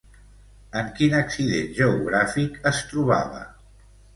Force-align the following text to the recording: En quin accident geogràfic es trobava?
En 0.81 0.87
quin 0.99 1.17
accident 1.17 1.69
geogràfic 1.81 2.59
es 2.73 2.81
trobava? 2.93 3.45